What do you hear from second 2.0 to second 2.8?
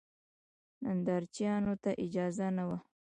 اجازه نه وه.